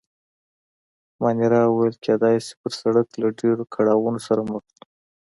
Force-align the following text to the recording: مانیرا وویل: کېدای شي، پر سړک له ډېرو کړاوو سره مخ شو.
مانیرا 1.21 1.61
وویل: 1.67 1.95
کېدای 2.05 2.37
شي، 2.45 2.53
پر 2.61 2.71
سړک 2.81 3.07
له 3.21 3.27
ډېرو 3.39 3.63
کړاوو 3.73 4.11
سره 4.27 4.41
مخ 4.51 4.63
شو. 4.75 4.81